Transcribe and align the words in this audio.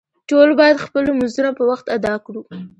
ټول 0.29 0.49
باید 0.59 0.83
خپل 0.85 1.01
لمونځونه 1.09 1.51
په 1.57 1.63
وخت 1.69 1.85
ادا 1.97 2.13
کړو 2.25 2.41